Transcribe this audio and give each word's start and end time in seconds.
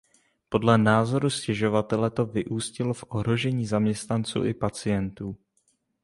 Podle 0.49 0.77
názoru 0.77 1.29
stěžovatele 1.29 2.09
to 2.11 2.25
vyústilo 2.25 2.93
v 2.93 3.03
ohrožení 3.09 3.65
zaměstnanců 3.65 4.45
i 4.45 4.53
pacientů. 4.53 5.37